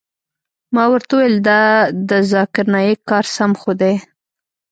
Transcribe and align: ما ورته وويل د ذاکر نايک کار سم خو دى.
ما 0.73 0.83
ورته 0.91 1.11
وويل 1.15 1.35
د 2.09 2.11
ذاکر 2.31 2.65
نايک 2.73 2.99
کار 3.09 3.25
سم 3.35 3.51
خو 3.61 3.71
دى. 3.81 3.93